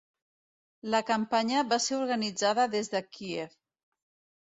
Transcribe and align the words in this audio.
La 0.95 1.01
campanya 1.09 1.63
va 1.75 1.81
ser 1.89 2.01
organitzada 2.01 2.69
des 2.75 2.93
de 2.97 3.07
Kíev. 3.15 3.59